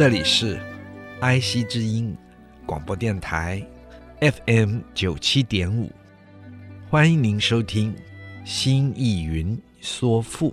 [0.00, 0.58] 这里是
[1.20, 2.16] IC 之音
[2.64, 3.62] 广播电台
[4.18, 5.92] FM 九七点五，
[6.88, 7.94] 欢迎您收听
[8.42, 10.52] 《新艺云说赋》，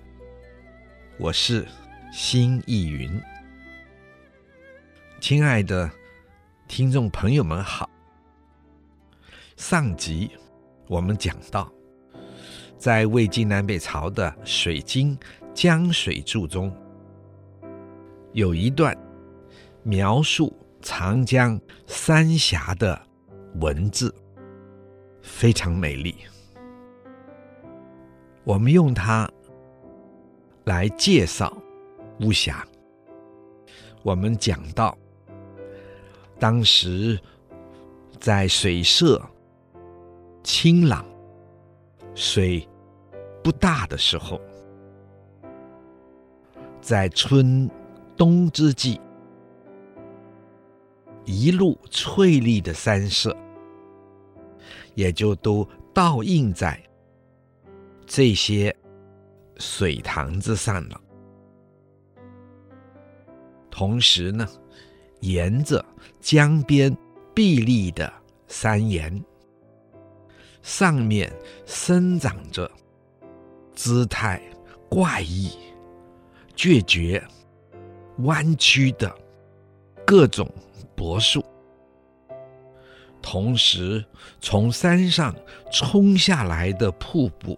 [1.18, 1.66] 我是
[2.12, 3.18] 新艺云。
[5.22, 5.90] 亲爱的
[6.68, 7.90] 听众朋友们好，
[9.56, 10.30] 上集
[10.90, 11.72] 我们讲到，
[12.78, 15.18] 在魏晋南北朝的《水经
[15.54, 16.70] 江水注》中，
[18.34, 18.94] 有一段。
[19.88, 23.02] 描述长江三峡的
[23.62, 24.14] 文字
[25.22, 26.14] 非常美丽，
[28.44, 29.32] 我们用它
[30.66, 31.56] 来介绍
[32.20, 32.68] 巫峡。
[34.04, 34.98] 我们讲到，
[36.38, 37.18] 当时
[38.20, 39.26] 在水色
[40.44, 41.06] 清朗、
[42.14, 42.68] 水
[43.42, 44.42] 不大的时候，
[46.82, 47.72] 在春
[48.18, 49.00] 冬之际。
[51.30, 53.36] 一路翠绿的山色，
[54.96, 56.82] 也就都倒映在
[58.06, 58.74] 这些
[59.58, 61.02] 水塘之上了。
[63.70, 64.48] 同时呢，
[65.20, 65.84] 沿着
[66.22, 66.96] 江边
[67.34, 68.12] 碧绿的
[68.48, 69.22] 山岩，
[70.62, 71.30] 上面
[71.66, 72.72] 生长着
[73.76, 74.42] 姿态
[74.88, 75.52] 怪异、
[76.56, 77.22] 决绝、
[78.20, 79.14] 弯曲的
[80.06, 80.50] 各种。
[80.98, 81.46] 柏树，
[83.22, 84.04] 同时
[84.40, 85.34] 从山上
[85.72, 87.56] 冲下来的瀑布，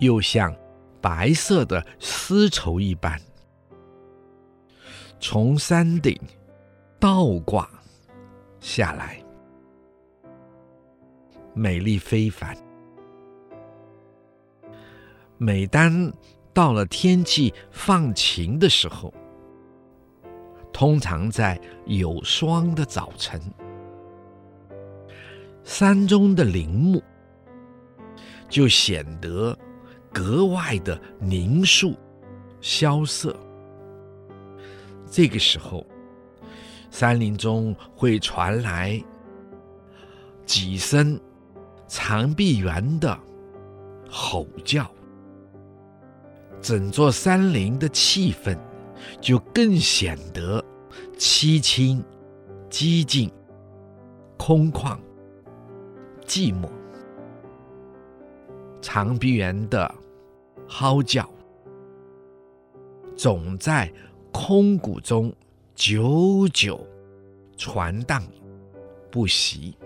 [0.00, 0.52] 又像
[1.00, 3.16] 白色的丝绸一般，
[5.20, 6.20] 从山顶
[6.98, 7.70] 倒挂
[8.58, 9.22] 下来，
[11.54, 12.56] 美丽非凡。
[15.38, 16.12] 每当
[16.52, 19.14] 到了天气放晴的时候，
[20.72, 23.40] 通常在有霜的早晨，
[25.62, 27.02] 山中的林木
[28.48, 29.56] 就显得
[30.12, 31.94] 格外的凝肃、
[32.60, 33.36] 萧瑟。
[35.10, 35.84] 这个时候，
[36.90, 39.02] 山林中会传来
[40.46, 41.20] 几声
[41.88, 43.18] 长臂猿的
[44.08, 44.90] 吼叫，
[46.60, 48.56] 整座山林的气氛。
[49.20, 50.64] 就更显得
[51.16, 52.02] 凄清、
[52.68, 53.30] 寂静、
[54.36, 54.98] 空旷、
[56.26, 56.68] 寂寞。
[58.80, 59.94] 长臂猿的
[60.66, 61.28] 嚎叫
[63.14, 63.92] 总在
[64.32, 65.30] 空谷中
[65.74, 66.86] 久久
[67.56, 68.22] 传荡
[69.10, 69.76] 不息，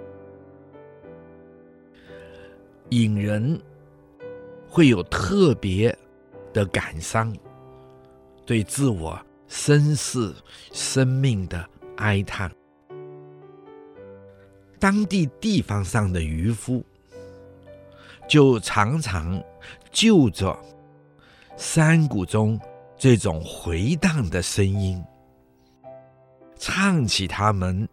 [2.90, 3.60] 引人
[4.68, 5.96] 会有特别
[6.52, 7.34] 的感伤。
[8.46, 9.18] 对自我
[9.48, 10.34] 身世
[10.72, 11.66] 生命的
[11.96, 12.50] 哀叹，
[14.78, 16.84] 当地地方上的渔夫
[18.28, 19.42] 就常常
[19.90, 20.58] 就着
[21.56, 22.60] 山谷中
[22.98, 25.02] 这种回荡的声音，
[26.58, 27.88] 唱起他们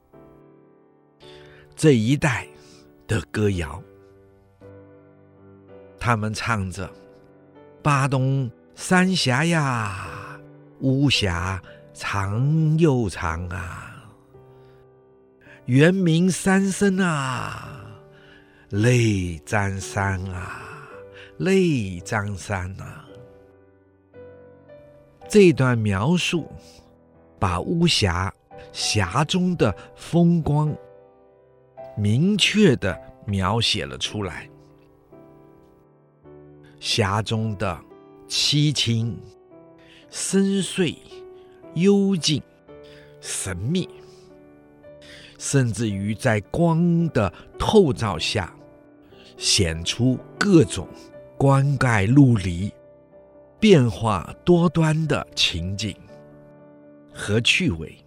[1.76, 2.46] 这一带
[3.08, 3.82] 的歌谣。
[5.98, 6.90] 他们唱着
[7.84, 10.18] ：“巴东三峡呀。”
[10.82, 11.62] 巫峡
[11.94, 13.94] 长又长啊，
[15.66, 17.86] 猿鸣三声啊，
[18.70, 20.60] 泪沾衫啊，
[21.38, 23.06] 泪沾衫啊。
[25.30, 26.52] 这段描述
[27.40, 28.34] 把巫峡
[28.74, 30.76] 峡中的风光
[31.96, 34.50] 明确地描写了出来，
[36.80, 37.80] 峡中的
[38.28, 39.16] 凄清。
[40.12, 40.98] 深邃、
[41.76, 42.44] 幽静、
[43.22, 43.88] 神秘，
[45.40, 48.54] 甚至于在光的透照下，
[49.38, 50.86] 显出各种
[51.38, 52.70] 光怪陆离、
[53.58, 55.96] 变化多端的情景
[57.14, 57.98] 和趣味。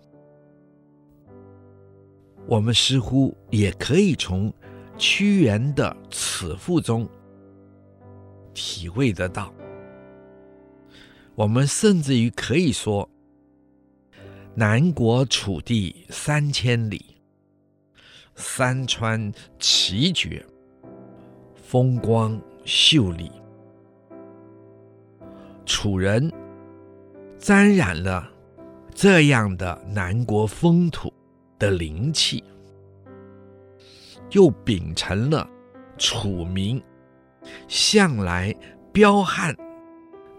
[2.46, 4.52] 我们似乎也可以从
[4.98, 7.08] 屈原的此赋中
[8.52, 9.53] 体会得到。
[11.36, 13.08] 我们甚至于可以说，
[14.54, 17.16] 南国楚地三千里，
[18.36, 20.46] 山川奇绝，
[21.56, 23.32] 风光秀丽，
[25.66, 26.32] 楚人
[27.36, 28.30] 沾染了
[28.94, 31.12] 这样的南国风土
[31.58, 32.44] 的灵气，
[34.30, 35.50] 又秉承了
[35.98, 36.80] 楚民
[37.66, 38.54] 向来
[38.92, 39.52] 彪悍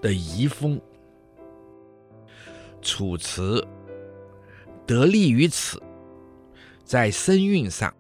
[0.06, 0.80] 的遗风。
[2.80, 3.66] 楚辞
[4.86, 5.82] 得力于此，
[6.84, 7.92] 在声韵上，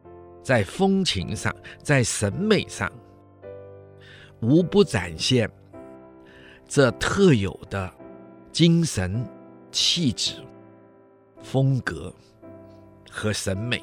[0.43, 2.91] 在风情上，在审美上，
[4.39, 5.49] 无不展现
[6.67, 7.91] 这特有的
[8.51, 9.27] 精神
[9.71, 10.35] 气质、
[11.41, 12.13] 风格
[13.09, 13.81] 和审美，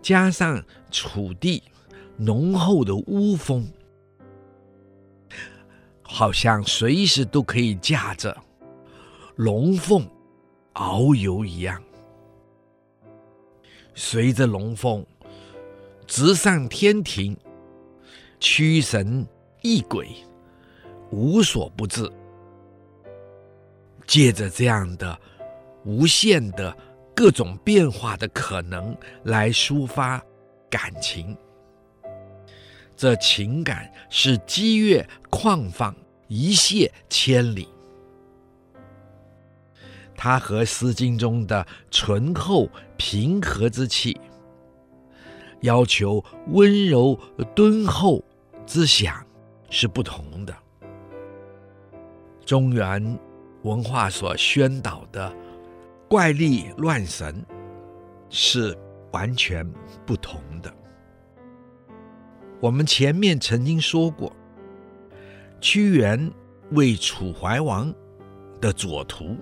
[0.00, 0.62] 加上
[0.92, 1.60] 楚地
[2.16, 3.68] 浓厚的巫风，
[6.10, 8.34] 好像随时都可以驾着
[9.36, 10.08] 龙凤
[10.72, 11.80] 遨游一样，
[13.94, 15.04] 随着龙凤
[16.06, 17.36] 直上天庭，
[18.40, 19.24] 驱神
[19.60, 20.08] 役鬼，
[21.10, 22.10] 无所不至。
[24.06, 25.16] 借着这样的
[25.84, 26.74] 无限的
[27.14, 30.20] 各种变化的可能来抒发
[30.70, 31.36] 感情，
[32.98, 35.94] 这情感是激越旷放，
[36.26, 37.68] 一泻千里。
[40.16, 44.20] 它和《诗经》中的醇厚平和之气，
[45.60, 47.16] 要求温柔
[47.54, 48.20] 敦厚
[48.66, 49.24] 之想
[49.70, 50.52] 是不同的。
[52.44, 53.16] 中原
[53.62, 55.32] 文化所宣导的
[56.08, 57.46] 怪力乱神
[58.28, 58.76] 是
[59.12, 59.64] 完全
[60.04, 60.74] 不同的。
[62.60, 64.34] 我们前面曾经说过，
[65.60, 66.30] 屈原
[66.72, 67.94] 为楚怀王
[68.60, 69.36] 的左徒。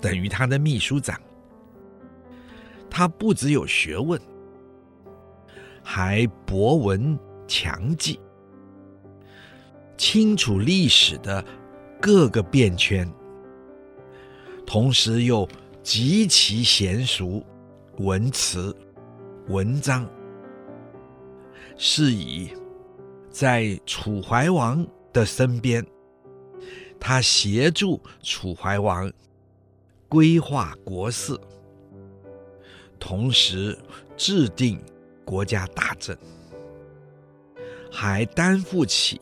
[0.00, 1.20] 等于他的秘书长，
[2.88, 4.20] 他不只有学问，
[5.82, 7.18] 还博闻
[7.48, 8.20] 强记，
[9.96, 11.44] 清楚历史的
[12.00, 13.12] 各个变迁，
[14.64, 15.48] 同时又
[15.82, 17.44] 极其娴熟
[17.96, 18.76] 文辞
[19.48, 20.08] 文章，
[21.78, 22.50] 是以
[23.30, 25.86] 在楚怀王的身边，
[27.00, 29.10] 他协助楚怀王。
[30.10, 31.38] 规划国事，
[32.98, 33.78] 同时
[34.16, 34.80] 制定
[35.22, 36.16] 国家大政，
[37.92, 39.20] 还担负起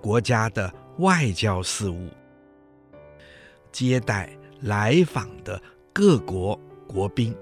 [0.00, 2.08] 国家的外交事务，
[3.70, 5.60] 接待来访的
[5.92, 6.58] 各国
[6.88, 7.36] 国宾，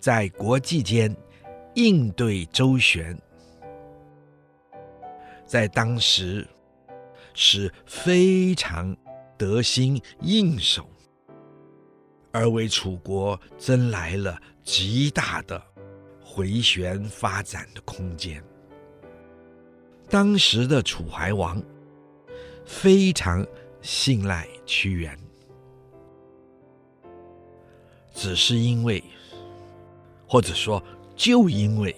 [0.00, 1.14] 在国际间
[1.74, 3.16] 应对周旋，
[5.46, 6.46] 在当时
[7.34, 8.96] 是非常。
[9.36, 10.88] 得心应手，
[12.30, 15.60] 而为楚国争来了极大的
[16.22, 18.42] 回旋发展的空间。
[20.08, 21.60] 当时的楚怀王
[22.64, 23.44] 非常
[23.82, 25.18] 信赖屈原，
[28.14, 29.02] 只是因为，
[30.28, 30.80] 或者说
[31.14, 31.94] 就因为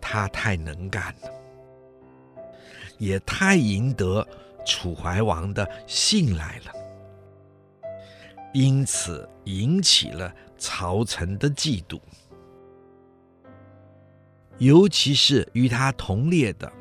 [0.00, 1.30] 他太能干了，
[2.98, 4.26] 也太赢得。
[4.68, 6.72] 楚怀王的信赖了，
[8.52, 12.00] 因此引起了朝臣的嫉妒，
[14.58, 16.72] 尤其是与他同列的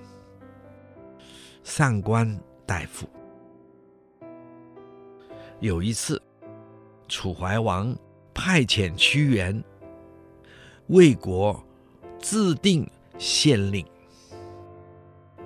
[1.64, 2.28] 上官
[2.66, 3.08] 大夫。
[5.60, 6.20] 有一次，
[7.08, 7.96] 楚怀王
[8.34, 9.64] 派遣屈原
[10.88, 11.64] 为国
[12.20, 13.86] 制定县令。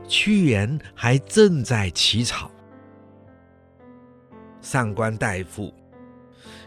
[0.08, 2.50] 屈原还正在起草，
[4.60, 5.72] 上官大夫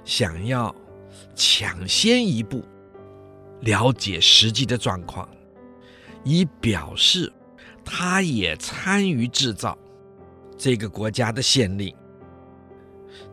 [0.05, 0.73] 想要
[1.35, 2.62] 抢先一步
[3.62, 5.29] 了解实际的状况，
[6.23, 7.33] 以表示
[7.85, 9.76] 他也参与制造
[10.57, 11.93] 这个国家的县令，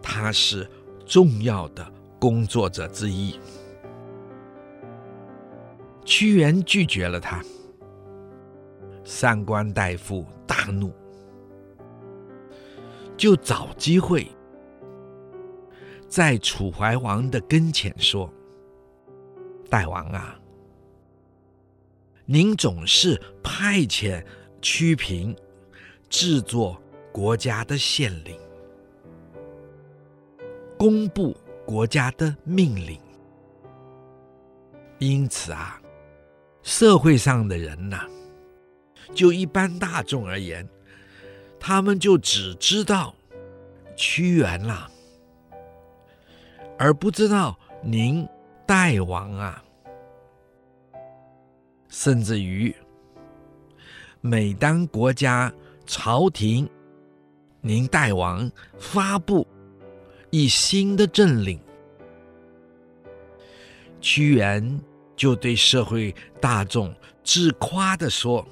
[0.01, 0.67] 他是
[1.05, 1.88] 重要的
[2.19, 3.39] 工作者之一。
[6.10, 7.39] 屈原拒绝了他。
[9.04, 10.92] 上官大夫大怒，
[13.16, 14.28] 就找机会
[16.08, 18.28] 在楚怀王的跟前说
[19.70, 20.36] ：“大王啊，
[22.25, 24.25] 您总是派遣
[24.63, 25.36] 屈平
[26.10, 28.36] 制作国家的县令，
[30.75, 31.38] 公布
[31.68, 33.00] 国家的命令，
[34.98, 35.80] 因此啊，
[36.70, 38.06] 社会上的人呐、”
[39.16, 40.70] 就一般大众而言，
[41.60, 43.16] 他们就只知道
[43.96, 44.88] 屈原了，
[46.78, 48.26] 而不知道您
[48.68, 49.64] 代王啊。
[51.90, 52.74] 甚至于，
[54.22, 55.52] 每当国家
[55.88, 56.70] 朝廷，
[57.62, 59.46] 您代王发布
[60.30, 61.60] 一新的政令，
[64.00, 64.80] 屈原
[65.20, 66.96] 就对社会大众
[67.26, 68.48] 自夸地说：“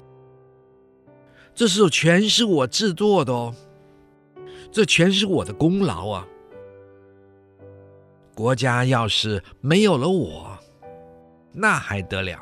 [1.56, 3.54] 这是全是我制作的哦，
[4.70, 6.28] 这全是我的功劳啊！
[8.34, 10.58] 国家要是没有了我，
[11.52, 12.38] 那还得了？”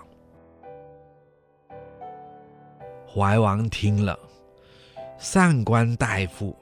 [3.06, 4.18] 怀王听了
[5.18, 6.54] 上官大夫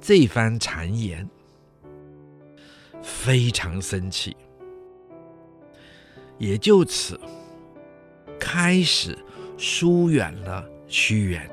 [0.00, 1.30] 这番谗言，
[3.00, 4.36] 非常生气，
[6.38, 7.18] 也就此
[8.38, 9.16] 开始
[9.56, 11.48] 疏远了屈原。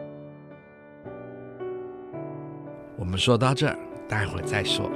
[2.97, 4.89] 我们说到这儿，待会儿再说。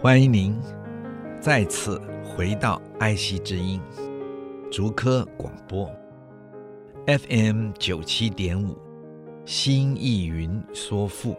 [0.00, 0.56] 欢迎您
[1.38, 3.80] 再次回到爱惜之音
[4.70, 5.90] 竹科广播
[7.06, 8.76] FM 九七点五
[9.46, 11.34] 新艺云说赋。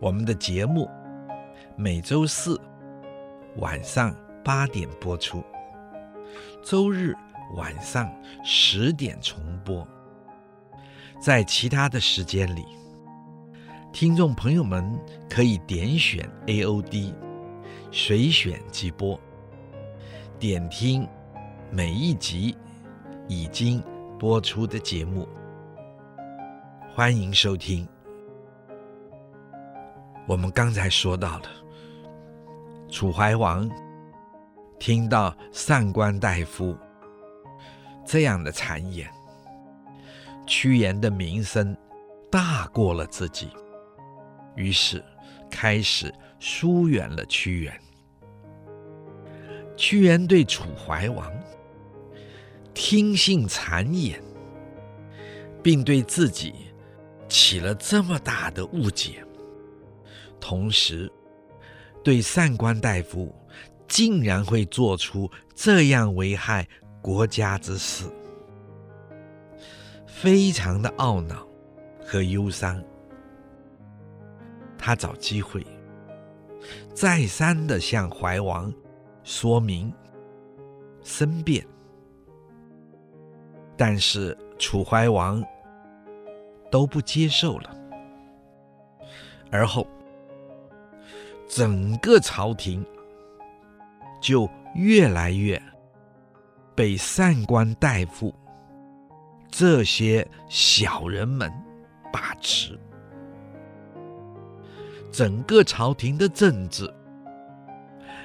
[0.00, 0.88] 我们的节目
[1.76, 2.58] 每周四
[3.56, 5.44] 晚上八点播出，
[6.64, 7.14] 周日
[7.56, 8.10] 晚上
[8.42, 9.86] 十点重播。
[11.20, 12.64] 在其他的时间里。
[13.92, 17.14] 听众朋友们可以点选 AOD
[17.90, 19.18] 随选即播，
[20.38, 21.06] 点听
[21.70, 22.56] 每一集
[23.28, 23.82] 已经
[24.18, 25.28] 播出的节目。
[26.94, 27.86] 欢迎收听。
[30.26, 31.44] 我们刚才说到了，
[32.88, 33.68] 楚怀王
[34.78, 36.76] 听到上官大夫
[38.04, 39.10] 这样的谗言，
[40.46, 41.76] 屈原的名声
[42.30, 43.50] 大过了自己。
[44.54, 45.04] 于是，
[45.50, 47.80] 开始疏远了屈原。
[49.76, 51.30] 屈原对楚怀王
[52.78, 54.22] 听信谗言，
[55.62, 56.52] 并对自己
[57.26, 59.24] 起了这么大的误解，
[60.38, 61.10] 同时
[62.04, 63.34] 对上官大夫
[63.88, 66.68] 竟然会做出这样危害
[67.00, 68.04] 国家之事，
[70.06, 71.48] 非常的懊恼
[72.04, 72.80] 和忧伤。
[74.76, 75.66] 他找机会，
[76.92, 78.70] 再三的向怀王
[79.24, 79.90] 说明、
[81.02, 81.66] 申辩，
[83.76, 85.44] 但是楚怀王
[86.70, 87.76] 都不接受了。
[89.50, 89.86] 而后，
[91.48, 92.84] 整个朝廷
[94.20, 95.60] 就越来越
[96.74, 98.34] 被上官大夫
[99.48, 101.52] 这些小人们
[102.12, 102.78] 把持。
[105.12, 106.92] 整个朝廷的政治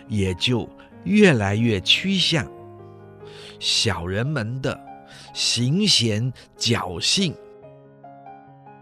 [0.07, 0.67] 也就
[1.05, 2.45] 越来越趋向
[3.59, 4.77] 小人们的
[5.33, 7.35] 行贤侥幸，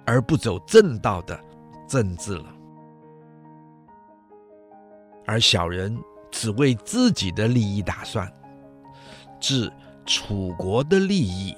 [0.05, 1.39] 而不走正道的
[1.87, 2.53] 政治了。
[5.25, 5.97] 而小人
[6.31, 8.31] 只为自己的利益打算，
[9.39, 9.71] 置
[10.05, 11.55] 楚国的利益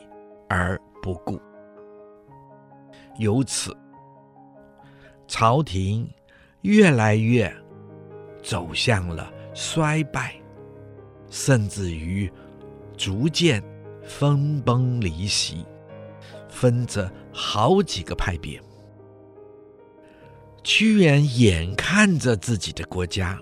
[0.49, 1.39] 而不顾，
[3.17, 3.75] 由此
[5.27, 6.09] 朝廷。
[6.63, 7.51] 越来越
[8.43, 10.35] 走向了衰败，
[11.27, 12.31] 甚至于
[12.95, 13.63] 逐渐
[14.03, 15.65] 分崩离析，
[16.49, 18.61] 分着好几个派别。
[20.63, 23.41] 屈原眼看着自己的国家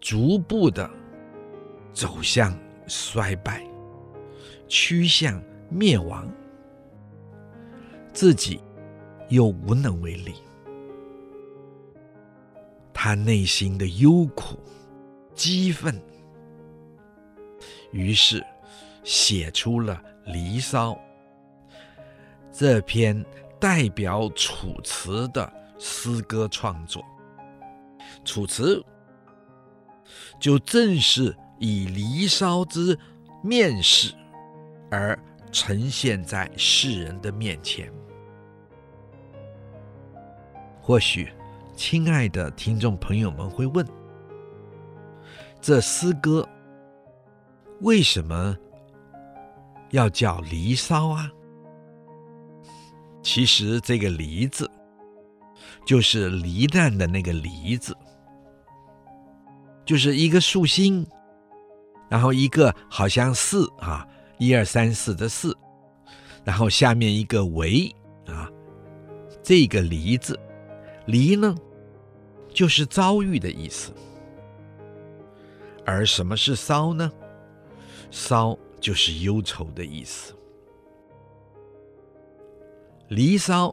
[0.00, 0.90] 逐步的
[1.92, 2.54] 走向
[2.86, 3.66] 衰败，
[4.68, 6.30] 趋向灭亡，
[8.12, 8.60] 自己
[9.30, 10.34] 又无能为力。
[12.92, 14.58] 他内心的忧苦、
[15.34, 15.98] 激愤，
[17.90, 18.44] 于是
[19.04, 19.94] 写出了
[20.32, 20.92] 《离骚》
[22.50, 23.24] 这篇
[23.60, 27.04] 代表楚辞的诗歌创作。
[28.24, 28.84] 楚辞
[30.40, 32.98] 就正是以《离骚》之
[33.42, 34.12] 面世
[34.90, 35.18] 而
[35.52, 37.92] 呈现在世人的面前，
[40.82, 41.32] 或许。
[41.76, 43.84] 亲爱的听众朋友们会问：
[45.60, 46.48] 这诗歌
[47.80, 48.56] 为什么
[49.94, 51.30] 要叫《离骚》啊？
[53.22, 54.68] 其实这个“离”字，
[55.86, 57.96] 就是离难的那个“离”字，
[59.84, 61.06] 就是一个竖心，
[62.08, 64.04] 然后一个好像四啊，
[64.38, 65.56] 一二三四的四，
[66.42, 67.88] 然后下面一个为
[68.26, 68.50] 啊，
[69.44, 70.36] 这个“离”字
[71.06, 71.54] ，“离”呢，
[72.52, 73.94] 就是遭遇的意思。
[75.86, 77.12] 而什么是骚呢？
[78.10, 80.34] 骚就是忧愁的意思。
[83.08, 83.68] 《离骚》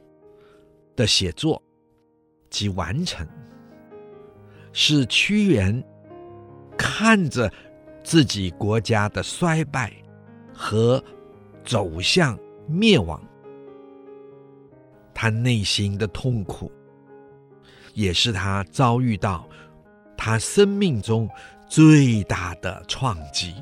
[0.96, 1.62] 的写作
[2.50, 3.27] 及完成，
[4.72, 5.84] 是屈原
[6.77, 7.51] 看着
[8.06, 9.91] 自己国家的衰败
[10.53, 11.03] 和
[11.65, 13.22] 走向灭亡，
[15.13, 16.72] 他内心的痛苦，
[17.94, 19.46] 也是他遭遇到
[20.15, 21.30] 他生命中
[21.68, 23.56] 最大的创击，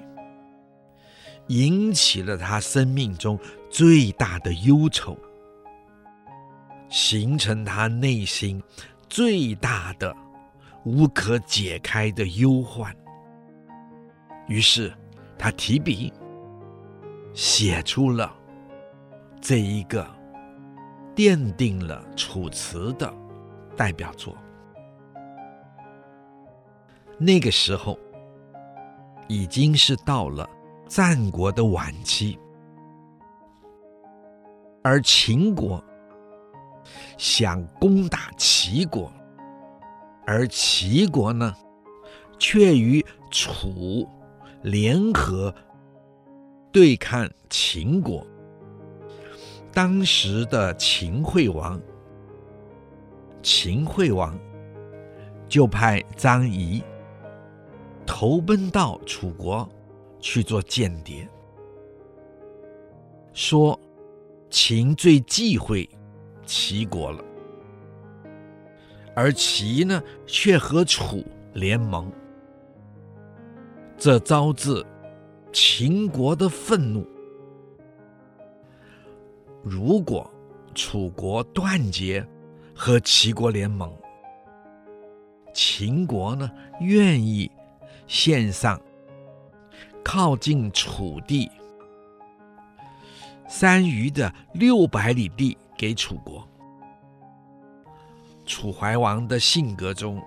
[1.50, 3.38] 引起了他生命中
[3.70, 5.16] 最大的忧愁。
[6.90, 8.60] 形成他内心
[9.08, 10.16] 最大的、
[10.84, 12.92] 无可解开的忧患。
[14.48, 14.92] 于是，
[15.38, 16.12] 他提笔
[17.32, 18.36] 写出了
[19.40, 20.04] 这一个
[21.16, 23.14] 奠定了《楚辞》的
[23.78, 24.36] 代表作。
[27.20, 28.00] 那个时候，
[29.28, 30.50] 已经是到了
[30.90, 32.38] 战国的晚期，
[34.84, 35.82] 而秦国。
[37.18, 39.12] 想攻打齐国，
[40.26, 41.54] 而齐国呢，
[42.40, 44.08] 却与楚
[44.64, 45.54] 联合
[46.72, 48.26] 对抗秦国。
[49.72, 51.80] 当时的秦惠王，
[53.44, 54.36] 秦惠王
[55.48, 56.82] 就派张仪
[58.08, 59.70] 投奔到楚国
[60.20, 61.28] 去做间谍，
[63.34, 63.80] 说
[64.50, 65.90] 秦最忌讳。
[66.52, 67.24] 齐国了，
[69.16, 72.12] 而齐呢，却和楚联盟，
[73.96, 74.84] 这招致
[75.54, 77.06] 秦国的愤怒。
[79.62, 80.28] 如果
[80.74, 82.28] 楚国断绝
[82.74, 83.96] 和齐国联盟，
[85.54, 86.50] 秦国呢，
[86.82, 87.52] 愿意
[88.08, 88.82] 献上
[90.12, 91.52] 靠近楚地。
[93.48, 95.56] 三余的六百里地。
[95.78, 96.46] 给楚国，
[98.46, 100.22] 楚怀王的性格中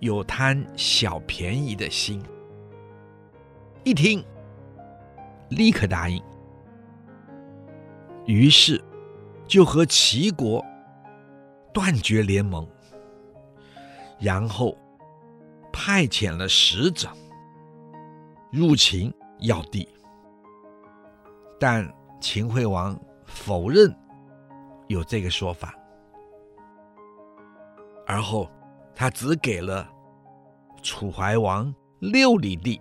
[0.00, 2.20] 有贪小便宜的心，
[3.84, 4.24] 一听
[5.50, 6.20] 立刻答应，
[8.26, 8.82] 于是
[9.46, 10.64] 就和齐国
[11.72, 12.66] 断绝联盟，
[14.18, 14.76] 然后
[15.72, 17.08] 派遣了使者
[18.50, 19.88] 入秦要地，
[21.60, 21.86] 但
[22.20, 23.94] 秦惠王否认。
[24.86, 25.74] 有这个说法，
[28.06, 28.50] 而后
[28.94, 29.86] 他只给了
[30.82, 32.80] 楚怀王六里地。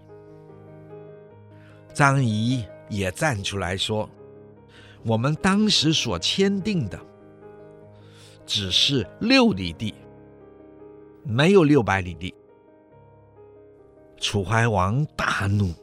[1.94, 4.10] 张仪也站出来说
[5.04, 6.98] ：“我们当时所签订的
[8.46, 9.94] 只是六里地，
[11.26, 12.34] 没有六百里地。”
[14.30, 15.74] 楚怀王大怒，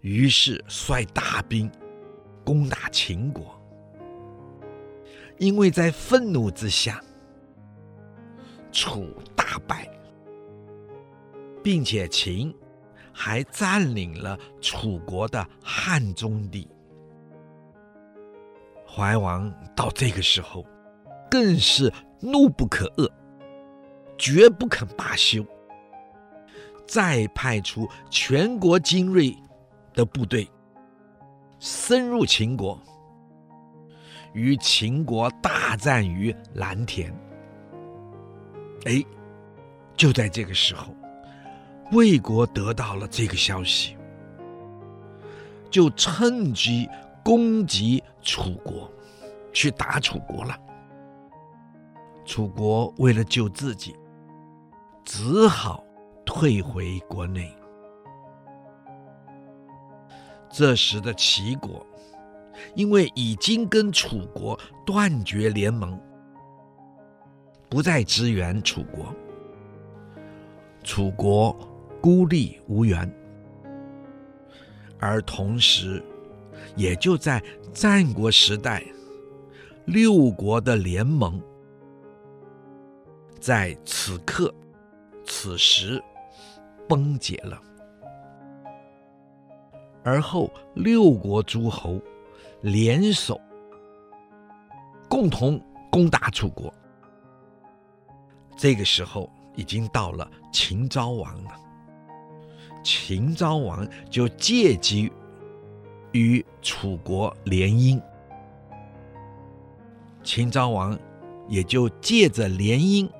[0.00, 1.68] 于是率大兵
[2.44, 3.60] 攻打秦国。
[5.38, 7.02] 因为在愤怒之下，
[8.70, 9.90] 楚大败，
[11.64, 12.54] 并且秦
[13.12, 16.68] 还占领了楚国的汉中地。
[18.86, 20.64] 怀王到这个时候，
[21.28, 23.10] 更是怒不可遏，
[24.16, 25.44] 绝不肯罢休，
[26.92, 29.34] 再派出全国精锐
[29.94, 30.46] 的部队，
[31.58, 32.78] 深入秦国。
[34.34, 37.10] 与秦国大战于蓝田。
[38.84, 39.02] 哎，
[39.96, 40.94] 就在这个时候，
[41.92, 43.96] 魏国得到了这个消息，
[45.70, 46.86] 就趁机
[47.24, 48.92] 攻击楚国，
[49.50, 50.54] 去打楚国了。
[52.26, 53.96] 楚国为了救自己，
[55.06, 55.82] 只好
[56.24, 57.54] 退回国内。
[60.50, 61.86] 这时的齐国。
[62.74, 65.98] 因为已经跟楚国断绝联盟，
[67.68, 69.12] 不再支援楚国，
[70.84, 71.56] 楚国
[72.00, 73.10] 孤立无援，
[74.98, 76.02] 而同时，
[76.76, 78.84] 也就在战国时代，
[79.86, 81.42] 六国的联盟
[83.40, 84.54] 在此刻、
[85.24, 86.02] 此时
[86.92, 87.58] 崩解了，
[90.04, 91.98] 而后六国诸侯。
[92.60, 93.40] 联手
[95.08, 96.72] 共同攻打楚国。
[98.56, 101.50] 这个时候已经到了秦昭王了，
[102.84, 105.10] 秦昭王就借机
[106.12, 108.00] 与楚国联姻，
[110.22, 110.96] 秦昭王
[111.48, 113.10] 也就借着联姻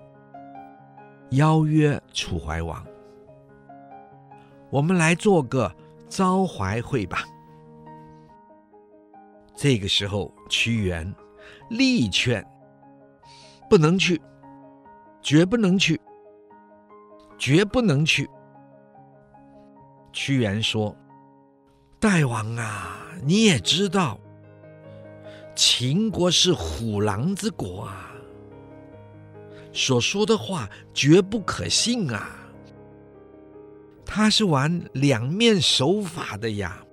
[1.31, 2.87] 邀约楚怀王，
[4.73, 5.71] 我们来做个
[6.09, 7.27] 昭怀会吧。
[9.55, 11.15] 这个时候，屈原
[11.69, 12.43] 力劝
[13.69, 14.19] 不能去，
[15.21, 16.01] 绝不能去，
[17.37, 18.27] 绝不能去。
[20.11, 20.97] 屈原说
[22.01, 24.19] ：“大王啊，你也知道，
[25.55, 28.11] 秦国是虎狼之国啊，
[29.71, 32.39] 所说的话绝不可信啊。
[34.15, 36.85] 他是玩两面手法的呀。”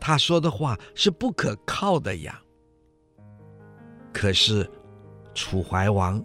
[0.00, 2.42] 他说的话是不可靠的呀。
[4.14, 4.68] 可是
[5.34, 6.24] 楚怀王，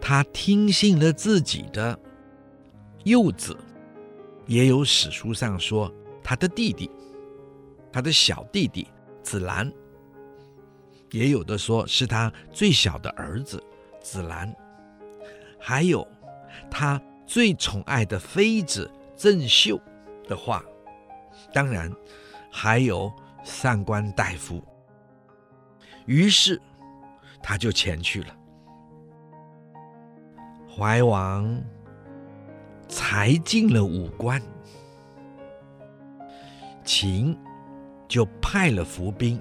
[0.00, 1.96] 他听信了自己的
[3.04, 3.56] 幼子，
[4.46, 6.90] 也有史书上说他的弟弟，
[7.92, 8.88] 他的小弟弟
[9.22, 9.72] 子兰，
[11.12, 13.62] 也有的说是他最小的儿子
[14.02, 14.52] 子兰，
[15.60, 16.06] 还有
[16.70, 19.80] 他最宠爱的妃子郑袖
[20.26, 20.64] 的话，
[21.52, 21.88] 当然。
[22.52, 23.12] 还有
[23.44, 24.60] 上官大夫，
[26.06, 26.60] 于是
[27.40, 28.36] 他就前去了。
[30.68, 31.62] 怀王
[32.88, 34.42] 才进了武关，
[36.84, 37.38] 秦
[38.08, 39.40] 就派了伏兵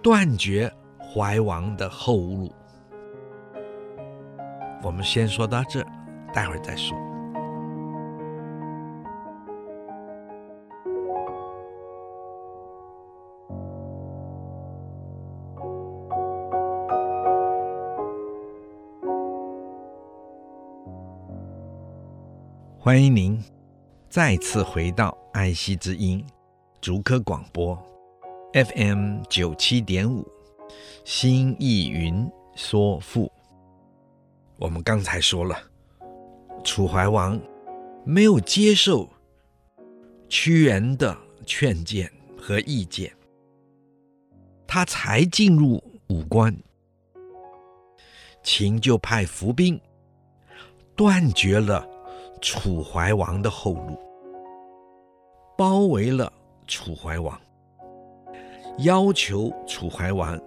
[0.00, 2.54] 断绝怀王的后路。
[4.84, 5.84] 我们先说到这，
[6.36, 6.94] 待会儿再说。
[22.78, 23.42] 欢迎您
[24.10, 26.22] 再次回到爱惜之音
[26.82, 27.74] 竹科广播
[28.52, 30.22] FM 九七点五
[31.02, 33.32] 新意云说赋。
[34.58, 35.58] 我们刚才说了，
[36.66, 37.40] 楚怀王
[38.04, 39.08] 没有接受
[40.28, 43.10] 屈原的劝谏和意见，
[44.66, 46.54] 他才进入武关，
[48.42, 49.80] 秦就派伏兵
[50.96, 51.88] 断绝了。
[52.42, 53.98] 楚怀王的后路，
[55.56, 56.30] 包围了
[56.66, 57.40] 楚怀王，
[58.80, 60.38] 要求楚怀王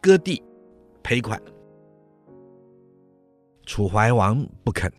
[0.00, 0.42] 割地
[1.02, 1.40] 赔款。
[3.66, 4.90] 楚怀王不肯，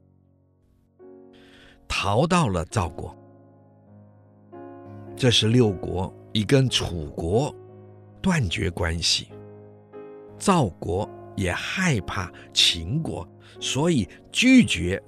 [1.93, 3.13] 逃到了赵国。
[5.13, 7.53] 这时六国已跟楚国
[8.21, 9.27] 断绝关系，
[10.39, 13.27] 赵国也害怕秦国，
[13.59, 15.03] 所以拒绝。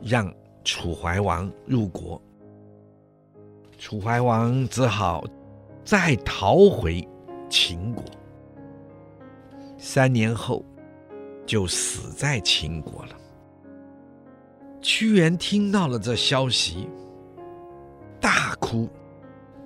[0.00, 0.32] 让
[0.64, 2.20] 楚怀王入国，
[3.76, 5.24] 楚怀王只好
[5.84, 7.06] 再逃回
[7.50, 8.04] 秦国。
[9.76, 10.64] 三年后，
[11.44, 13.17] 就死在秦国了。
[14.80, 16.88] 屈原听到了这消息，
[18.20, 18.88] 大哭，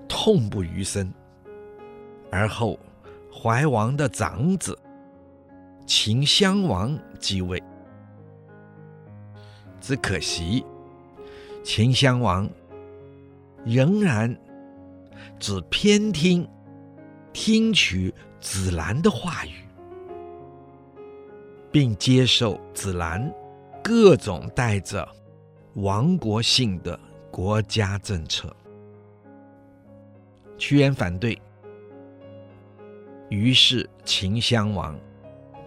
[0.08, 1.12] 痛不欲生。
[2.30, 2.78] 而后，
[3.30, 4.78] 怀王的长子
[5.86, 7.62] 秦襄王继位。
[9.80, 10.64] 只可惜，
[11.62, 12.48] 秦襄王
[13.64, 14.34] 仍然
[15.38, 16.48] 只偏听、
[17.32, 19.66] 听取子兰的话语，
[21.70, 23.30] 并接受子兰
[23.82, 25.06] 各种带着
[25.74, 26.98] 亡国性的
[27.30, 28.54] 国家政策。
[30.56, 31.36] 屈原反对，
[33.28, 34.96] 于是秦襄王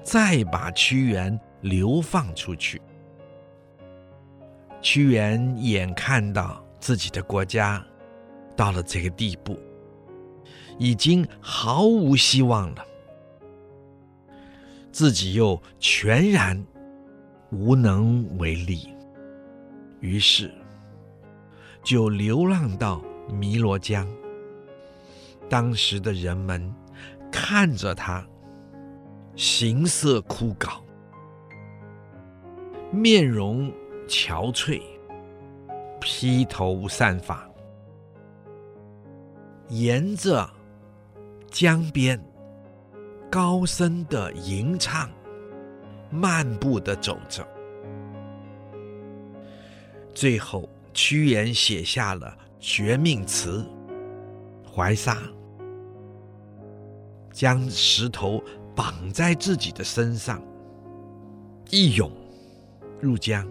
[0.01, 2.82] 再把屈原流放出去。
[4.82, 7.86] 屈原眼看到自己的国家
[8.56, 9.60] 到了这个地步，
[10.78, 12.86] 已经毫无希望了，
[14.91, 16.63] 自己又全然
[17.51, 18.89] 无能为力，
[19.99, 20.51] 于是
[21.84, 24.08] 就流浪到汨罗江。
[25.49, 26.73] 当时的人们
[27.31, 28.25] 看着他，
[29.36, 30.81] 形色枯槁，
[32.91, 33.71] 面容。
[34.08, 34.79] 憔悴，
[35.99, 37.49] 披头散发，
[39.67, 40.47] 沿着
[41.49, 42.23] 江边
[43.31, 45.10] 高声的吟唱，
[46.15, 47.45] 漫步的走着。
[50.13, 53.65] 最后，屈原写下了绝命词
[54.71, 55.15] 《怀沙》，
[57.32, 58.41] 将石头
[58.73, 60.41] 绑在自己的身上，
[61.69, 62.10] 一涌
[63.01, 63.45] 入江，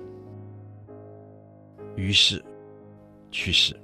[1.96, 2.42] 于是
[3.30, 3.78] 去世。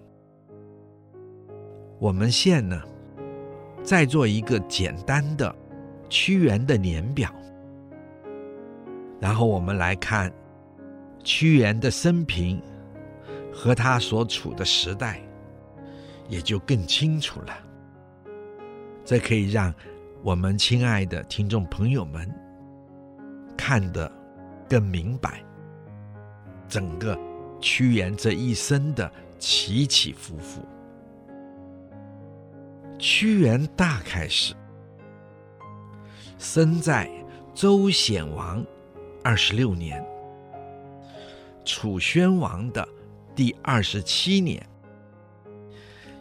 [1.98, 2.82] 我们现呢，
[3.82, 5.54] 再做一个简单的
[6.08, 7.30] 屈原的年表，
[9.20, 10.32] 然后我们来看
[11.22, 12.60] 屈原的生平
[13.52, 15.20] 和他所处的时代，
[16.28, 17.54] 也就更清楚了。
[19.04, 19.74] 这可以让
[20.22, 22.32] 我们亲爱的听众朋友们
[23.56, 24.10] 看得
[24.68, 25.44] 更明白，
[26.68, 27.18] 整个
[27.60, 30.62] 屈原这一生的起起伏伏。
[32.98, 34.54] 屈原大开始
[36.38, 37.10] 生在
[37.54, 38.64] 周显王
[39.22, 40.04] 二十六年，
[41.64, 42.86] 楚宣王的
[43.34, 44.64] 第二十七年。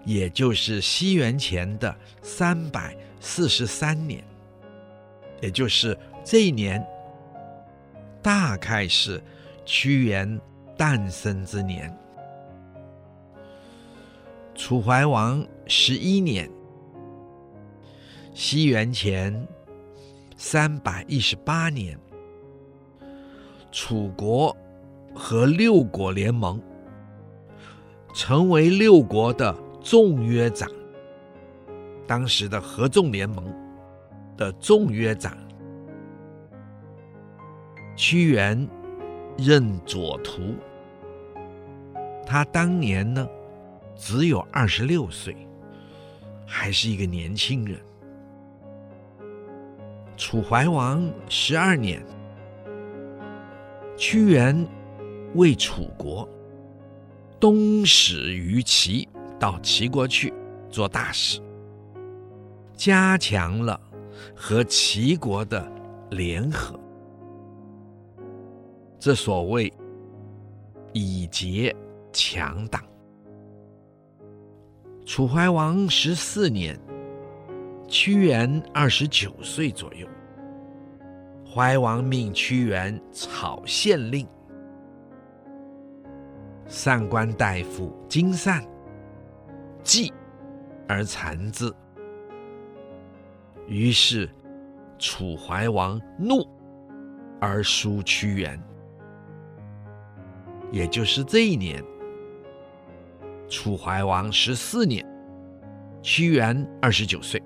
[0.06, 4.24] 也就是西元前的三百四十三年，
[5.42, 6.84] 也就是这一年，
[8.22, 9.22] 大概是
[9.66, 10.40] 屈原
[10.78, 11.96] 诞生之年。
[14.56, 16.50] 楚怀王十一年，
[18.34, 19.48] 西元前
[20.38, 22.00] 三百一十八年，
[23.72, 24.56] 楚国
[25.14, 26.62] 和六国联盟，
[28.14, 29.56] 成为六国的。
[29.82, 30.70] 众约长，
[32.06, 33.44] 当时的合纵联盟
[34.36, 35.36] 的众约长，
[37.96, 38.68] 屈原
[39.38, 40.54] 任左徒。
[42.26, 43.26] 他当年呢，
[43.96, 45.36] 只有二十六岁，
[46.46, 47.80] 还是一个年轻人。
[50.18, 52.06] 楚怀王十二年，
[54.00, 54.66] 屈原
[55.36, 56.28] 为楚国
[57.40, 59.06] 东使于齐。
[59.38, 60.34] 到齐国去
[60.70, 61.40] 做大使，
[62.76, 63.80] 加强了
[64.36, 65.66] 和齐国的
[66.12, 66.78] 联合。
[69.00, 69.72] 这所谓
[70.92, 71.74] 以结
[72.12, 72.84] 强党。
[75.06, 76.78] 楚怀王十四年，
[77.88, 80.06] 屈原二十九岁左右，
[81.60, 84.26] 怀王命屈原草县令，
[86.68, 88.64] 上官大夫金善。
[89.84, 90.14] 忌
[90.88, 91.70] 而残之，
[93.68, 94.30] 于是
[94.98, 96.48] 楚怀王怒
[97.42, 98.58] 而诛屈原。
[100.72, 101.84] 也就是这一年，
[103.50, 105.06] 楚怀王十四年，
[106.02, 107.44] 屈原二十九岁，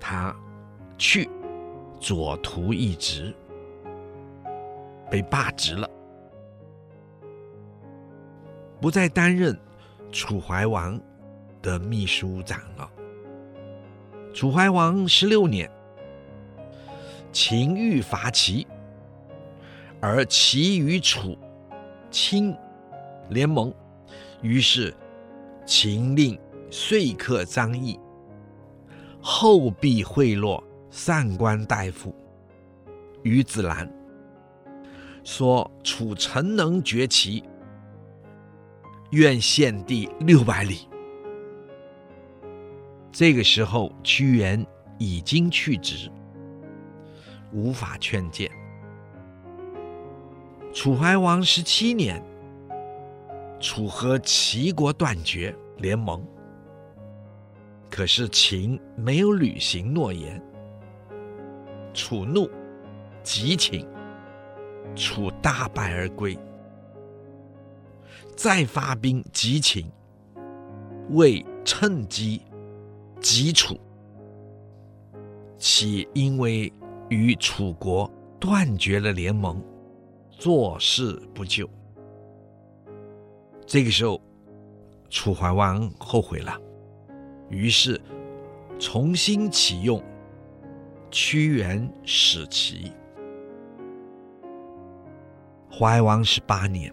[0.00, 0.34] 他
[0.98, 1.30] 去
[2.02, 3.32] 左徒一职，
[5.08, 5.88] 被罢职了，
[8.80, 9.56] 不再担任。
[10.10, 11.00] 楚怀王
[11.62, 12.90] 的秘书长了。
[14.34, 15.70] 楚怀王十六年，
[17.30, 18.66] 秦欲伐齐，
[20.00, 21.38] 而齐与楚、
[22.10, 22.54] 亲
[23.30, 23.72] 联盟，
[24.42, 24.92] 于是
[25.64, 26.38] 秦令
[26.70, 27.98] 说客张翼，
[29.22, 30.62] 后必贿赂
[30.92, 32.14] 上官大夫
[33.22, 33.90] 于子兰，
[35.24, 37.42] 说楚臣能决齐。
[39.12, 40.86] 愿献地六百里。
[43.10, 44.64] 这个时候，屈原
[44.98, 46.10] 已经去职，
[47.52, 48.50] 无法劝谏。
[50.74, 52.22] 楚怀王十七年，
[53.58, 56.22] 楚和齐国断绝联盟，
[57.90, 60.42] 可是秦没有履行诺言，
[61.92, 62.50] 楚怒，
[63.22, 63.86] 急秦，
[64.94, 66.38] 楚大败而归。
[68.34, 69.90] 再发兵急秦，
[71.10, 72.42] 为趁机
[73.20, 73.78] 击楚。
[75.58, 76.72] 齐因为
[77.08, 79.62] 与楚国断绝了联盟，
[80.30, 81.68] 坐视不救。
[83.64, 84.20] 这个时候，
[85.08, 86.58] 楚怀王后悔了，
[87.48, 88.00] 于是
[88.78, 90.02] 重新启用
[91.12, 92.90] 屈原使齐。
[95.70, 96.92] 怀王十八年。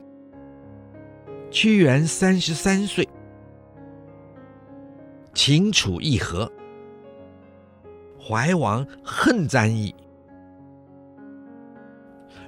[1.49, 3.07] 屈原三十三岁，
[5.33, 6.51] 秦楚议和，
[8.21, 9.95] 怀王恨张仪，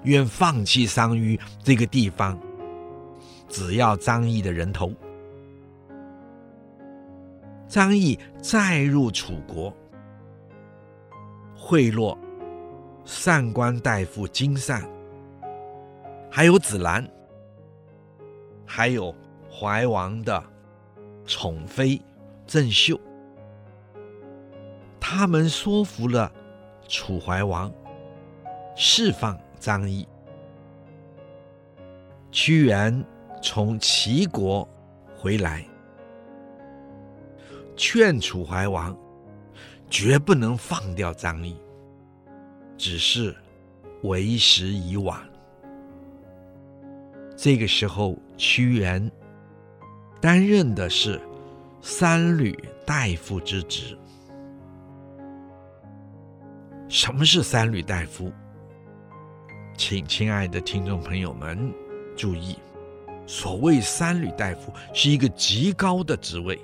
[0.04, 2.38] 愿放弃商於这个地方，
[3.48, 4.94] 只要张仪的人头。
[7.68, 9.74] 张仪再入楚国，
[11.72, 12.18] 贿赂
[13.06, 14.84] 上官大夫金善，
[16.30, 17.10] 还有子兰。
[18.66, 19.16] 还有
[19.50, 20.44] 怀王的
[21.26, 22.02] 宠妃
[22.46, 23.00] 郑袖，
[25.00, 26.30] 他们说服了
[26.90, 27.72] 楚怀王，
[28.76, 30.06] 释放张仪。
[32.34, 33.02] 屈原
[33.42, 34.68] 从齐国
[35.16, 35.66] 回来，
[37.78, 38.94] 劝楚怀王
[39.92, 41.54] 绝不能放掉张仪，
[42.78, 43.36] 只是
[44.04, 45.20] 为时已晚。
[47.36, 49.12] 这个时候，屈原
[50.22, 51.20] 担任的是
[51.82, 53.98] 三闾大夫之职。
[56.88, 58.32] 什么是三闾大夫？
[59.76, 61.70] 请亲爱的听众朋友们
[62.16, 62.56] 注意，
[63.28, 66.58] 所谓三闾大夫是一个极高的职位，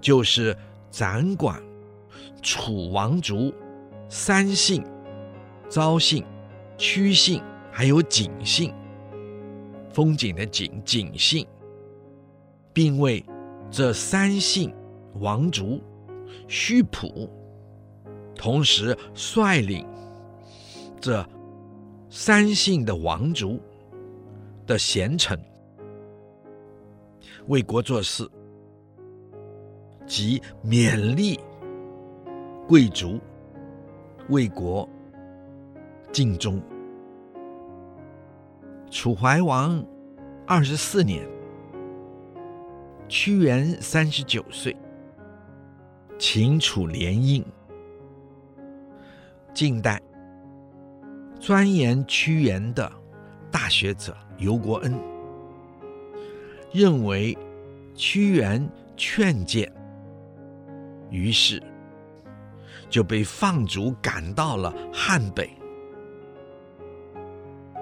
[0.00, 0.56] 就是
[0.90, 1.62] 掌管
[2.42, 3.54] 楚王族
[4.08, 4.84] 三姓：
[5.68, 6.26] 昭姓、
[6.76, 8.74] 屈姓，还有景姓。
[9.92, 11.46] 风景的景，景姓，
[12.72, 13.24] 并为
[13.70, 14.74] 这三姓
[15.20, 15.80] 王族
[16.48, 17.30] 绪谱，
[18.34, 19.86] 同时率领
[21.00, 21.24] 这
[22.08, 23.60] 三姓的王族
[24.66, 25.38] 的贤臣
[27.48, 28.26] 为国做事，
[30.06, 31.38] 及勉励
[32.72, 33.20] 贵族
[34.30, 34.88] 为国
[36.10, 36.58] 尽忠。
[38.90, 39.84] 楚怀王
[40.46, 41.28] 二十四年，
[43.08, 44.74] 屈原三十九岁，
[46.18, 47.44] 秦楚联姻。
[49.52, 50.00] 近代
[51.38, 52.90] 钻研屈原的
[53.50, 54.98] 大学者游国恩
[56.72, 57.36] 认为，
[57.94, 59.70] 屈原劝谏，
[61.10, 61.62] 于是
[62.92, 65.50] 就被放逐赶到了汉北。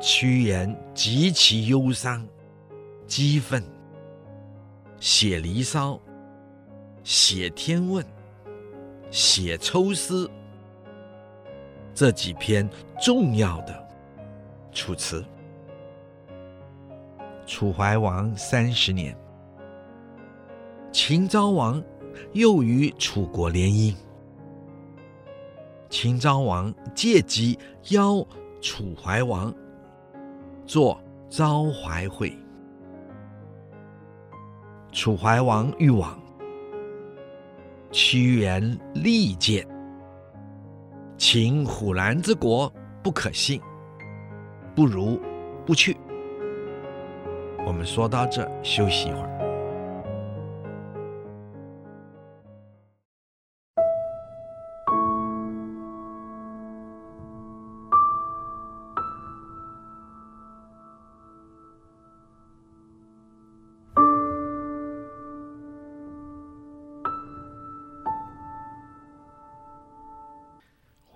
[0.00, 2.24] 屈原极其忧伤、
[3.08, 3.60] 激愤，
[5.00, 5.94] 写《离骚》，
[7.02, 8.04] 写《天问》，
[9.10, 10.28] 写《抽丝》
[11.92, 12.70] 这几篇
[13.02, 13.88] 重要的
[14.70, 15.24] 楚辞。
[17.46, 19.14] 楚怀王三十年，
[20.92, 21.82] 秦昭王
[22.32, 23.92] 又与楚国联姻，
[25.90, 27.58] 秦昭王借机
[27.90, 28.26] 邀
[28.62, 29.52] 楚怀王。
[30.64, 32.32] 做昭怀会，
[34.92, 36.16] 楚怀王欲往，
[37.90, 39.66] 屈原力谏，
[41.18, 42.72] 秦虎兰之国
[43.02, 43.60] 不可信，
[44.76, 45.20] 不如
[45.66, 45.96] 不去。
[47.66, 49.29] 我们说到这，休息一会儿。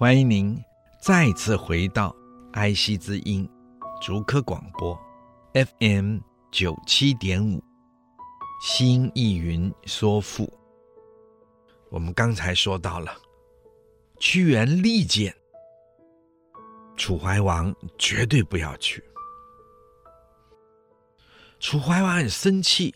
[0.04, 0.62] 欢迎您
[1.00, 2.14] 再次回到
[2.52, 3.48] 爱惜之音
[4.02, 4.94] 竹科广播
[5.54, 6.18] FM
[6.52, 7.58] 九七点五，
[8.60, 10.46] 新艺云说赋。
[11.88, 13.16] 我们刚才说到了
[14.20, 15.34] 屈原力谏，
[16.98, 19.02] 楚怀王绝对不要去。
[21.58, 22.94] 楚怀王很生气，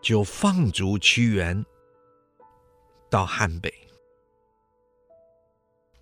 [0.00, 1.62] 就放逐屈原
[3.10, 3.70] 到汉北。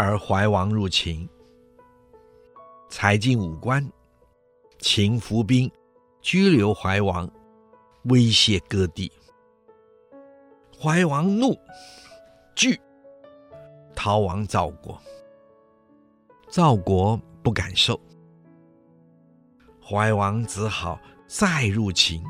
[0.05, 1.29] 而怀王入秦，
[2.91, 3.89] 踩进五关，
[4.81, 5.71] 秦伏兵
[6.21, 7.31] 拘留怀王，
[8.07, 9.13] 威胁割地。
[10.77, 11.57] 怀王怒，
[12.57, 12.81] 惧，
[13.95, 15.01] 逃亡赵国。
[16.51, 17.99] 赵国不敢受，
[19.81, 22.21] 怀王只好再入秦，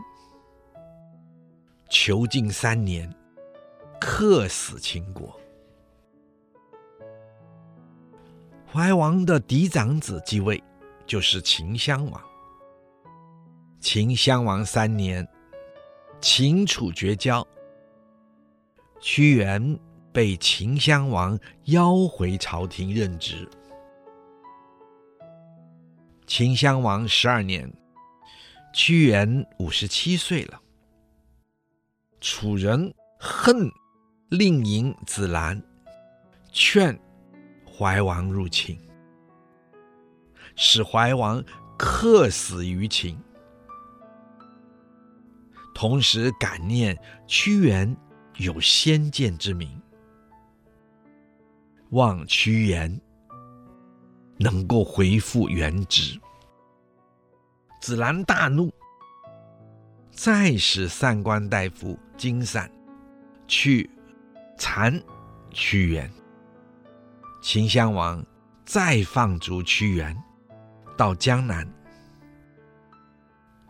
[1.88, 3.10] 囚禁三年，
[3.98, 5.34] 客死秦国。
[8.72, 10.62] 怀王的嫡长子继位，
[11.06, 12.22] 就是秦襄王。
[13.80, 15.28] 秦襄王三年，
[16.22, 17.46] 秦楚绝交，
[18.98, 19.78] 屈原
[20.10, 23.46] 被秦襄王邀回朝廷任职。
[26.26, 27.70] 秦襄王十二年，
[28.72, 30.58] 屈原五十七岁了。
[32.22, 33.70] 楚人恨
[34.30, 35.62] 令尹子兰，
[36.50, 36.98] 劝。
[37.82, 38.78] 怀王入秦，
[40.54, 41.42] 使怀王
[41.76, 43.18] 客死于秦。
[45.74, 47.96] 同时感念屈原
[48.36, 49.82] 有先见之明，
[51.90, 53.00] 望屈原
[54.36, 56.16] 能够恢复原职。
[57.80, 58.72] 子兰大怒，
[60.12, 62.70] 再使散官大夫金散
[63.48, 63.90] 去
[64.56, 65.02] 缠
[65.50, 66.08] 屈原。
[67.42, 68.24] 秦襄王
[68.64, 70.16] 再放逐屈原
[70.96, 71.68] 到江南。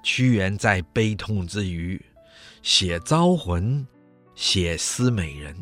[0.02, 1.98] 屈原在悲痛之余，
[2.60, 3.80] 写《招魂》，
[4.34, 5.54] 写《思美人》。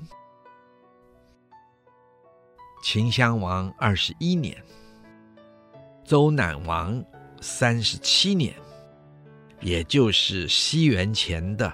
[2.83, 4.61] 秦襄王二十一年，
[6.05, 7.03] 周赧王
[7.41, 8.53] 三十七年，
[9.61, 11.73] 也就是西元前的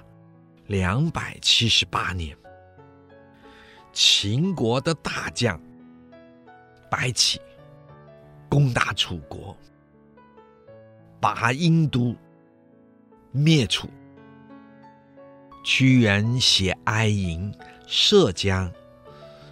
[0.67, 2.37] 两百七十八年，
[3.91, 5.59] 秦国的大将
[6.89, 7.39] 白起
[8.49, 9.55] 攻打楚国，
[11.19, 12.15] 拔阴都。
[13.33, 13.87] 灭楚，
[15.63, 17.51] 屈原写哀吟
[17.85, 18.67] 《涉江》，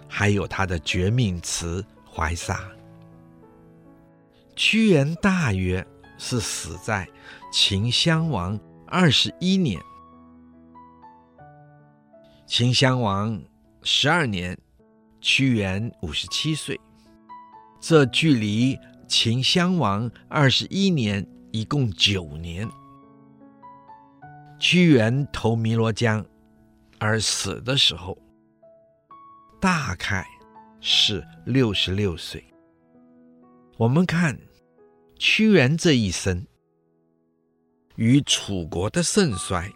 [0.08, 1.80] 还有他的绝命词
[2.10, 2.54] 《怀沙》。
[4.56, 5.86] 屈原大约
[6.18, 7.06] 是死在
[7.52, 8.58] 秦襄王
[8.88, 9.80] 二十一年。
[12.44, 13.40] 秦襄王
[13.82, 14.58] 十二年，
[15.20, 16.80] 屈原五十七岁，
[17.80, 22.68] 这距离秦襄王二十一年一共九年。
[24.58, 26.24] 屈原投汨罗江
[26.98, 28.16] 而死的时候，
[29.60, 30.26] 大概
[30.80, 32.42] 是六十六岁。
[33.76, 34.38] 我们看
[35.18, 36.46] 屈原这一生
[37.96, 39.70] 与楚国的盛衰、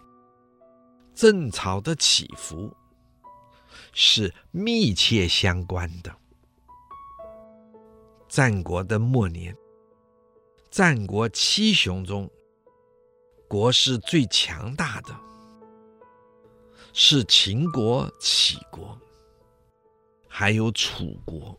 [1.14, 2.74] 郑朝的起伏
[3.92, 6.19] 是密切相关的。
[8.30, 9.52] 战国的末年，
[10.70, 12.30] 战国七雄中，
[13.48, 15.12] 国势最强大的
[16.92, 18.96] 是秦国、齐国，
[20.28, 21.58] 还有楚国。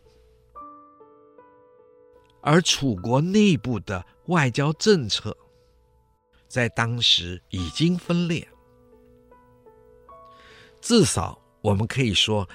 [2.41, 5.36] 而楚国内部的外交政策，
[6.47, 8.47] 在当时已经分裂。
[10.80, 12.47] 至少我们可以说，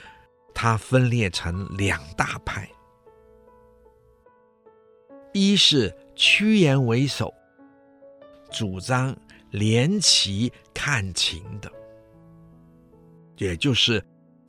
[0.55, 2.69] 它分裂成两大派：
[5.37, 7.33] 一是屈原为首，
[8.51, 9.15] 主张。
[9.53, 11.73] 联齐抗秦的，
[13.39, 14.05] 也就是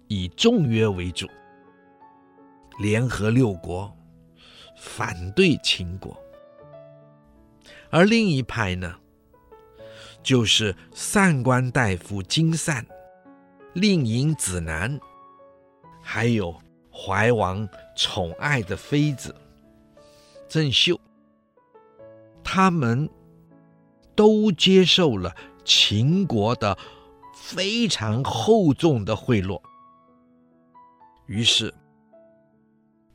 [0.07, 1.27] 以仲约为主，
[2.79, 3.95] 联合六国
[4.75, 6.11] 反对秦国；
[7.89, 8.95] 而另一派呢，
[10.21, 12.85] 就是上官大夫金善、
[13.75, 14.99] 令尹子南，
[16.01, 16.53] 还有
[16.91, 19.33] 怀王宠爱的妃子
[20.47, 20.99] 郑袖，
[22.43, 23.09] 他们。
[24.15, 26.75] 都接受了秦国的
[27.35, 29.61] 非常厚重的贿赂，
[31.27, 31.71] 于是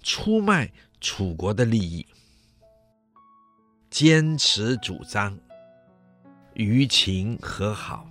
[0.00, 2.06] 出卖楚国的利益，
[3.90, 5.36] 坚持主张
[6.54, 8.06] 与秦和好。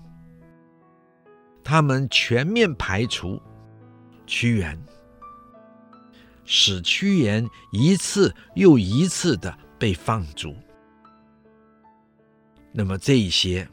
[1.64, 3.42] 他们全面排除
[4.28, 4.78] 屈原，
[6.54, 10.54] 使屈原一次又一次的被放逐。
[12.74, 13.66] 那么这一些，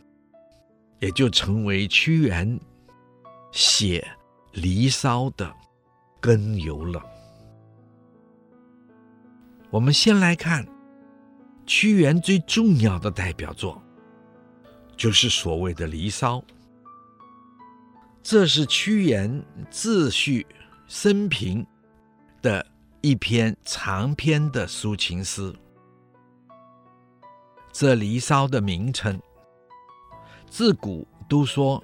[1.01, 2.57] 也就成为屈原
[3.51, 4.07] 写
[4.61, 5.53] 《离骚》的
[6.21, 7.03] 根由了。
[9.71, 10.65] 我们先来看
[11.67, 13.83] 屈原最重要的代表作，
[14.97, 16.39] 就是所谓的《离骚》。
[18.23, 20.47] 这是屈原自序
[20.87, 21.67] 生平
[22.41, 22.65] 的
[23.01, 25.55] 一篇长篇的抒情诗。
[27.73, 29.21] 这《离骚》的名称，
[30.49, 31.83] 自古都说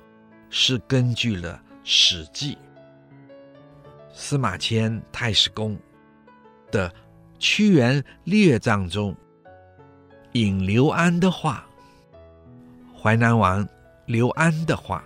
[0.50, 2.54] 是根据了《史记》
[4.12, 5.78] 司马迁太史公
[6.70, 6.90] 的
[7.38, 9.14] 《屈原列传》中
[10.32, 11.64] 引刘安的话，
[13.00, 13.68] 淮南王
[14.06, 15.04] 刘安的话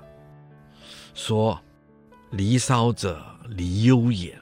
[1.15, 1.61] 说
[2.31, 4.39] ：“离骚者，离忧也。”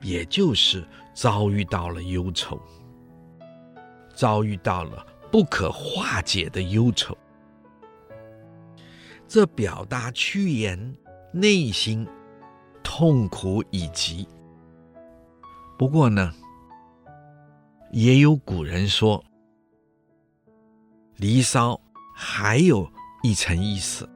[0.00, 2.60] 也就是遭遇到了忧愁。
[4.14, 7.16] 遭遇到了不可化解的忧愁，
[9.26, 10.94] 这表达屈原
[11.32, 12.06] 内心
[12.82, 14.28] 痛苦以及。
[15.78, 16.34] 不过呢，
[17.92, 19.18] 也有古人说，
[21.16, 21.72] 《离骚》
[22.14, 22.86] 还有
[23.22, 24.06] 一层意思。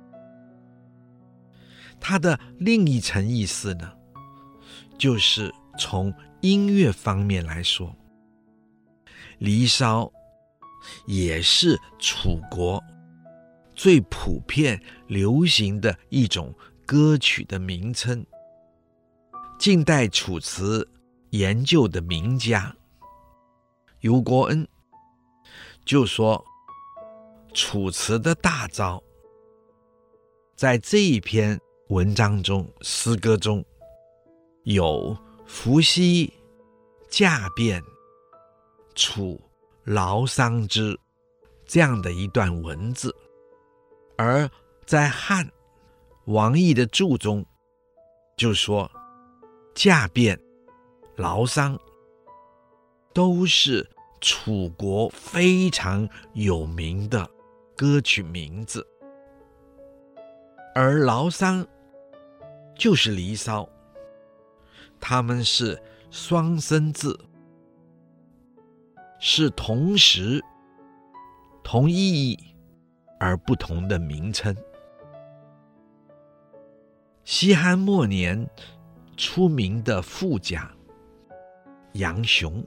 [1.98, 3.90] 它的另一层意思呢，
[4.98, 7.88] 就是从音乐方面来说。
[9.38, 10.04] 《离骚》
[11.06, 12.82] 也是楚国
[13.74, 16.54] 最普遍流行的一种
[16.86, 18.24] 歌曲的名称。
[19.58, 20.88] 近代楚辞
[21.30, 22.74] 研究的名家
[24.00, 24.66] 游国恩
[25.84, 26.44] 就说，
[27.52, 29.02] 楚辞的大招
[30.56, 33.64] 在这一篇文章中、诗歌中
[34.64, 36.32] 有伏羲
[37.08, 37.82] 驾变
[38.94, 39.38] 楚
[39.84, 40.98] 劳桑之
[41.66, 43.14] 这样的一段文字，
[44.16, 44.48] 而
[44.86, 45.46] 在汉
[46.24, 47.44] 王毅的注中
[48.38, 48.90] 就说
[49.74, 50.38] 驾变
[51.16, 51.78] 劳桑
[53.12, 53.86] 都是
[54.22, 57.28] 楚国非常有名的
[57.76, 58.86] 歌曲名字，
[60.74, 61.66] 而劳桑
[62.78, 63.62] 就是《离骚》，
[65.06, 65.78] 他们是
[66.10, 67.14] 双生字，
[69.20, 70.42] 是同时
[71.62, 72.38] 同意义
[73.20, 74.56] 而不同的名称。
[77.22, 78.48] 西汉末年
[79.14, 80.72] 出名的富家
[81.92, 82.64] 杨雄。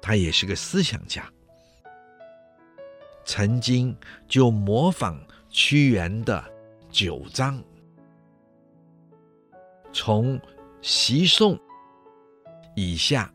[0.00, 1.28] 他也是个思想家，
[3.24, 3.96] 曾经
[4.28, 6.40] 就模仿屈原的
[6.88, 7.58] 《九章》，
[9.92, 10.40] 从
[10.82, 11.58] 习颂
[12.74, 13.32] 以下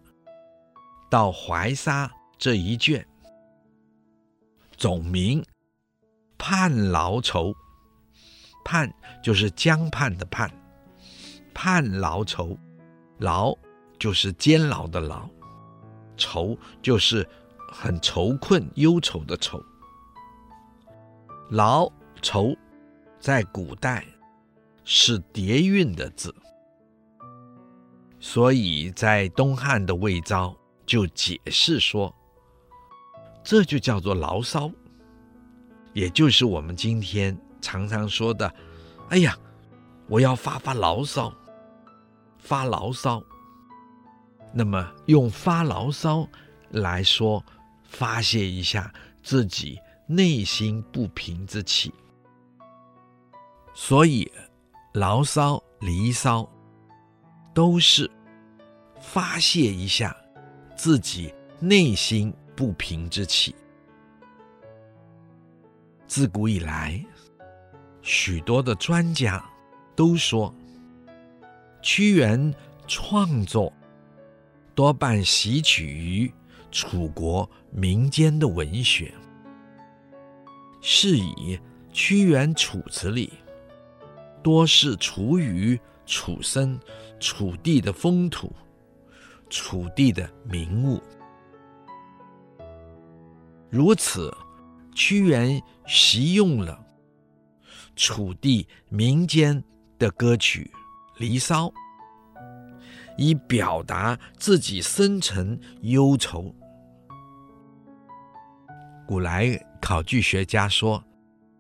[1.09, 3.05] 到怀沙这一卷，
[4.75, 5.41] 总名
[6.37, 7.49] 《盼劳愁》，
[8.63, 8.91] 盼
[9.23, 10.51] 就是江畔的畔，
[11.53, 12.57] 盼劳愁，
[13.19, 13.55] 劳
[13.99, 15.29] 就是监牢的牢。
[16.17, 17.27] 愁就是
[17.71, 19.61] 很愁困、忧愁的愁。
[21.49, 21.91] 劳
[22.21, 22.55] 愁
[23.19, 24.05] 在古代
[24.83, 26.33] 是叠韵的字，
[28.19, 30.55] 所以在东汉的魏昭
[30.85, 32.13] 就解释说，
[33.43, 34.71] 这就叫做牢骚，
[35.93, 38.51] 也就是我们今天常常说的
[39.09, 39.37] ：“哎呀，
[40.07, 41.31] 我要发发牢骚，
[42.39, 43.23] 发牢骚。”
[44.51, 46.27] 那么用发牢骚
[46.69, 47.43] 来说，
[47.83, 48.91] 发泄一下
[49.21, 51.93] 自己内心不平之气。
[53.73, 54.31] 所以，
[54.93, 56.49] 牢骚、离骚
[57.55, 58.11] 都是
[58.99, 60.15] 发泄一下
[60.75, 63.55] 自己内心不平之气。
[66.05, 67.03] 自古以来，
[68.01, 69.43] 许多的专家
[69.95, 70.53] 都说，
[71.81, 72.53] 屈原
[72.85, 73.71] 创作。
[74.75, 76.29] 多半习取于
[76.69, 79.13] 楚国民间的文学，
[80.81, 81.57] 是以
[81.93, 83.31] 屈原《楚辞》里
[84.43, 86.79] 多是楚语、楚生、
[87.19, 88.53] 楚地的风土、
[89.49, 91.01] 楚地的名物。
[93.69, 94.35] 如此，
[94.93, 96.79] 屈原习用了
[97.95, 99.63] 楚地民间
[99.99, 100.71] 的歌曲
[101.19, 101.67] 《离骚》。
[103.17, 106.53] 以表达自己深沉忧愁。
[109.07, 111.01] 古来考据学家说，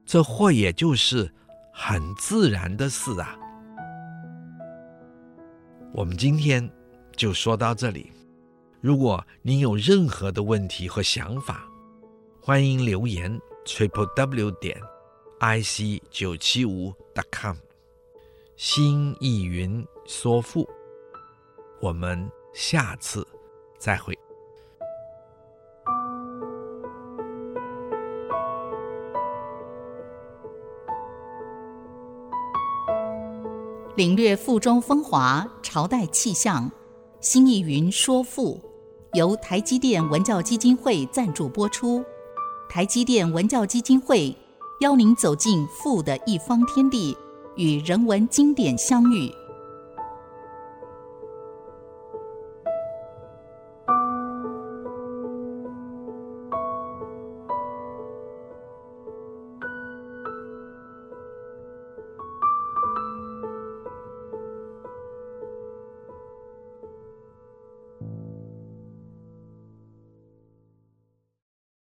[0.05, 1.33] 这或也就是
[1.71, 3.37] 很自然的事啊。
[5.95, 6.69] 我们今天
[7.15, 8.11] 就说到这里。
[8.81, 11.65] 如果您有任何的问题和想法，
[12.41, 14.77] 欢迎留言 triple w 点
[15.39, 17.55] i c 九七五 dot com。
[18.57, 20.69] 新意云说富。
[21.79, 23.25] 我们下次
[23.79, 24.24] 再会。
[33.95, 36.69] 领略赋中风华，朝代气象。
[37.21, 38.59] 新义云说赋，
[39.13, 42.03] 由台积电文教基金会赞助播出。
[42.69, 44.35] 台积电文教基金会
[44.81, 47.15] 邀您走进赋的一方天地，
[47.55, 49.31] 与人文经典相遇。